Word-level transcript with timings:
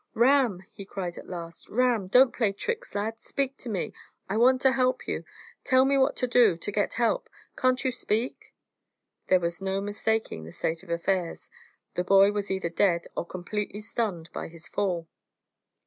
"Ram!" 0.15 0.63
he 0.71 0.83
cried 0.83 1.15
at 1.19 1.27
last. 1.27 1.69
"Ram! 1.69 2.07
Don't 2.07 2.33
play 2.33 2.51
tricks, 2.53 2.95
lad. 2.95 3.19
Speak 3.19 3.55
to 3.57 3.69
me. 3.69 3.93
I 4.27 4.35
want 4.35 4.59
to 4.61 4.71
help 4.71 5.07
you. 5.07 5.25
Tell 5.63 5.85
me 5.85 5.95
what 5.95 6.15
to 6.15 6.27
do 6.27 6.57
to 6.57 6.71
get 6.71 6.93
help. 6.95 7.29
Can't 7.55 7.83
you 7.85 7.91
speak?" 7.91 8.51
There 9.27 9.39
was 9.39 9.61
no 9.61 9.79
mistaking 9.79 10.43
the 10.43 10.51
state 10.53 10.81
of 10.81 10.89
affairs; 10.89 11.51
the 11.93 12.03
boy 12.03 12.31
was 12.31 12.49
either 12.49 12.69
dead 12.69 13.05
or 13.15 13.27
completely 13.27 13.79
stunned 13.79 14.31
by 14.33 14.47
his 14.47 14.67
fall. 14.67 15.07